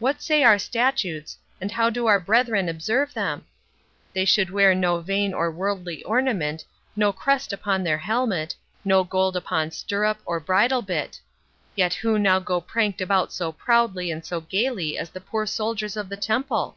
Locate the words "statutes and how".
0.58-1.90